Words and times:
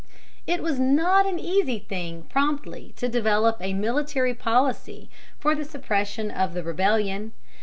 It 0.47 0.63
was 0.63 0.79
not 0.79 1.27
an 1.27 1.37
easy 1.37 1.77
thing 1.77 2.23
promptly 2.23 2.91
to 2.95 3.07
develop 3.07 3.57
a 3.61 3.75
military 3.75 4.33
policy 4.33 5.11
for 5.37 5.53
the 5.53 5.63
suppression 5.63 6.31
of 6.31 6.55
the 6.55 6.63
rebellion. 6.63 7.33